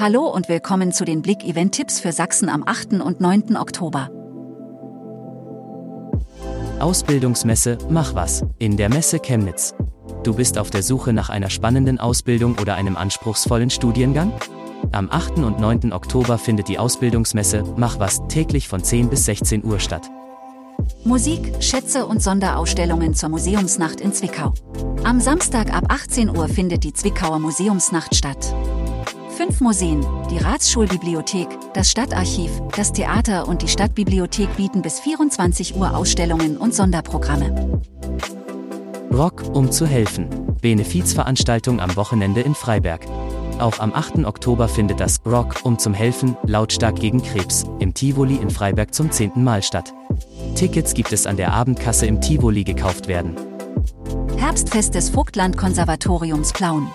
Hallo 0.00 0.28
und 0.28 0.48
willkommen 0.48 0.92
zu 0.92 1.04
den 1.04 1.22
Blick-Event-Tipps 1.22 1.98
für 1.98 2.12
Sachsen 2.12 2.48
am 2.48 2.62
8. 2.64 3.00
und 3.00 3.20
9. 3.20 3.56
Oktober. 3.56 4.10
Ausbildungsmesse 6.78 7.78
Mach 7.90 8.14
was 8.14 8.44
in 8.60 8.76
der 8.76 8.90
Messe 8.90 9.18
Chemnitz. 9.18 9.74
Du 10.22 10.34
bist 10.34 10.56
auf 10.56 10.70
der 10.70 10.84
Suche 10.84 11.12
nach 11.12 11.30
einer 11.30 11.50
spannenden 11.50 11.98
Ausbildung 11.98 12.56
oder 12.60 12.76
einem 12.76 12.96
anspruchsvollen 12.96 13.70
Studiengang? 13.70 14.32
Am 14.92 15.10
8. 15.10 15.38
und 15.38 15.58
9. 15.58 15.92
Oktober 15.92 16.38
findet 16.38 16.68
die 16.68 16.78
Ausbildungsmesse 16.78 17.64
Mach 17.76 17.98
was 17.98 18.20
täglich 18.28 18.68
von 18.68 18.84
10 18.84 19.10
bis 19.10 19.24
16 19.24 19.64
Uhr 19.64 19.80
statt. 19.80 20.08
Musik, 21.02 21.54
Schätze 21.58 22.06
und 22.06 22.22
Sonderausstellungen 22.22 23.14
zur 23.14 23.30
Museumsnacht 23.30 24.00
in 24.00 24.12
Zwickau. 24.12 24.54
Am 25.02 25.20
Samstag 25.20 25.74
ab 25.74 25.86
18 25.88 26.28
Uhr 26.36 26.48
findet 26.48 26.84
die 26.84 26.92
Zwickauer 26.92 27.40
Museumsnacht 27.40 28.14
statt. 28.14 28.54
Fünf 29.38 29.60
Museen, 29.60 30.04
die 30.32 30.38
Ratsschulbibliothek, 30.38 31.46
das 31.72 31.92
Stadtarchiv, 31.92 32.50
das 32.74 32.92
Theater 32.92 33.46
und 33.46 33.62
die 33.62 33.68
Stadtbibliothek 33.68 34.56
bieten 34.56 34.82
bis 34.82 34.98
24 34.98 35.76
Uhr 35.76 35.96
Ausstellungen 35.96 36.56
und 36.56 36.74
Sonderprogramme. 36.74 37.80
Rock, 39.12 39.44
um 39.54 39.70
zu 39.70 39.86
helfen. 39.86 40.26
Benefizveranstaltung 40.60 41.78
am 41.78 41.94
Wochenende 41.94 42.40
in 42.40 42.56
Freiberg. 42.56 43.06
Auch 43.60 43.78
am 43.78 43.94
8. 43.94 44.24
Oktober 44.24 44.66
findet 44.66 44.98
das 44.98 45.20
Rock, 45.24 45.60
um 45.62 45.78
zum 45.78 45.94
Helfen, 45.94 46.36
lautstark 46.44 46.96
gegen 46.96 47.22
Krebs, 47.22 47.64
im 47.78 47.94
Tivoli 47.94 48.34
in 48.42 48.50
Freiberg 48.50 48.92
zum 48.92 49.12
10. 49.12 49.34
Mal 49.36 49.62
statt. 49.62 49.94
Tickets 50.56 50.94
gibt 50.94 51.12
es 51.12 51.28
an 51.28 51.36
der 51.36 51.52
Abendkasse 51.52 52.06
im 52.06 52.20
Tivoli 52.20 52.64
gekauft 52.64 53.06
werden. 53.06 53.36
Herbstfest 54.36 54.96
des 54.96 55.10
Vogtland-Konservatoriums 55.10 56.52
Plauen. 56.52 56.88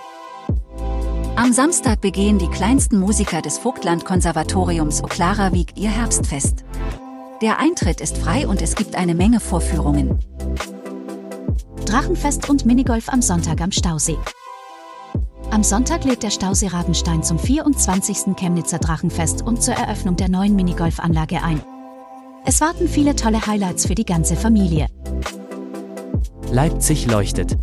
Am 1.36 1.52
Samstag 1.52 2.00
begehen 2.00 2.38
die 2.38 2.48
kleinsten 2.48 3.00
Musiker 3.00 3.42
des 3.42 3.58
Vogtland-Konservatoriums 3.58 5.02
Oklara-Wieg 5.02 5.72
ihr 5.76 5.90
Herbstfest. 5.90 6.64
Der 7.42 7.58
Eintritt 7.58 8.00
ist 8.00 8.18
frei 8.18 8.46
und 8.46 8.62
es 8.62 8.76
gibt 8.76 8.94
eine 8.94 9.16
Menge 9.16 9.40
Vorführungen. 9.40 10.20
Drachenfest 11.86 12.48
und 12.48 12.64
Minigolf 12.66 13.08
am 13.08 13.20
Sonntag 13.20 13.60
am 13.60 13.72
Stausee. 13.72 14.16
Am 15.50 15.64
Sonntag 15.64 16.04
lädt 16.04 16.22
der 16.22 16.30
Stausee 16.30 16.68
Rabenstein 16.68 17.24
zum 17.24 17.40
24. 17.40 18.36
Chemnitzer 18.36 18.78
Drachenfest 18.78 19.42
und 19.42 19.60
zur 19.60 19.74
Eröffnung 19.74 20.14
der 20.14 20.28
neuen 20.28 20.54
Minigolfanlage 20.54 21.42
ein. 21.42 21.60
Es 22.46 22.60
warten 22.60 22.88
viele 22.88 23.16
tolle 23.16 23.44
Highlights 23.44 23.86
für 23.86 23.96
die 23.96 24.06
ganze 24.06 24.36
Familie. 24.36 24.86
Leipzig 26.52 27.06
leuchtet. 27.06 27.58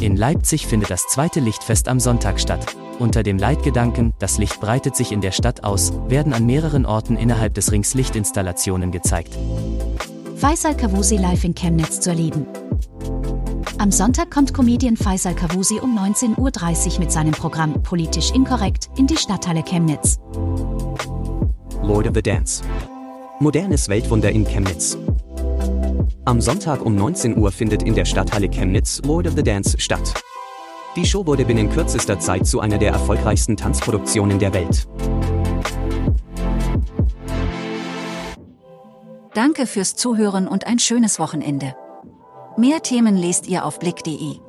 In 0.00 0.14
Leipzig 0.14 0.66
findet 0.66 0.90
das 0.90 1.06
zweite 1.08 1.40
Lichtfest 1.40 1.88
am 1.88 2.00
Sonntag 2.00 2.38
statt. 2.38 2.76
Unter 2.98 3.22
dem 3.22 3.38
Leitgedanken, 3.38 4.12
das 4.18 4.36
Licht 4.36 4.60
breitet 4.60 4.94
sich 4.94 5.10
in 5.10 5.22
der 5.22 5.32
Stadt 5.32 5.64
aus, 5.64 5.92
werden 6.08 6.34
an 6.34 6.44
mehreren 6.44 6.84
Orten 6.84 7.16
innerhalb 7.16 7.54
des 7.54 7.72
Rings 7.72 7.94
Lichtinstallationen 7.94 8.90
gezeigt. 8.90 9.36
Faisal 10.36 10.76
Kavusi 10.76 11.16
live 11.16 11.44
in 11.44 11.54
Chemnitz 11.54 12.00
zu 12.00 12.10
erleben. 12.10 12.46
Am 13.78 13.90
Sonntag 13.90 14.30
kommt 14.30 14.52
Comedian 14.52 14.98
Faisal 14.98 15.34
Kavusi 15.34 15.80
um 15.80 15.98
19.30 15.98 16.36
Uhr 16.94 17.00
mit 17.00 17.12
seinem 17.12 17.32
Programm 17.32 17.82
Politisch 17.82 18.32
Inkorrekt 18.32 18.90
in 18.98 19.06
die 19.06 19.16
Stadthalle 19.16 19.62
Chemnitz. 19.62 20.18
Lord 21.82 22.06
of 22.06 22.14
the 22.14 22.22
Dance. 22.22 22.62
Modernes 23.40 23.88
Weltwunder 23.88 24.30
in 24.30 24.44
Chemnitz. 24.44 24.98
Am 26.26 26.40
Sonntag 26.40 26.84
um 26.84 26.96
19 26.96 27.38
Uhr 27.38 27.52
findet 27.52 27.84
in 27.84 27.94
der 27.94 28.04
Stadthalle 28.04 28.48
Chemnitz 28.48 29.00
Lord 29.04 29.28
of 29.28 29.34
the 29.36 29.44
Dance 29.44 29.78
statt. 29.78 30.12
Die 30.96 31.06
Show 31.06 31.24
wurde 31.24 31.44
binnen 31.44 31.70
kürzester 31.70 32.18
Zeit 32.18 32.48
zu 32.48 32.58
einer 32.58 32.78
der 32.78 32.90
erfolgreichsten 32.90 33.56
Tanzproduktionen 33.56 34.40
der 34.40 34.52
Welt. 34.52 34.88
Danke 39.34 39.68
fürs 39.68 39.94
Zuhören 39.94 40.48
und 40.48 40.66
ein 40.66 40.80
schönes 40.80 41.20
Wochenende. 41.20 41.76
Mehr 42.56 42.82
Themen 42.82 43.16
lest 43.16 43.46
ihr 43.46 43.64
auf 43.64 43.78
blick.de. 43.78 44.40